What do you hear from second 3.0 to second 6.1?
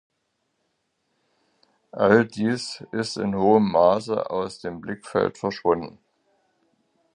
in hohem Maße aus dem Blickfeld verschwunden.